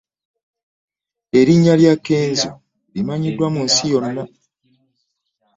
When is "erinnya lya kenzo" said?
1.39-2.49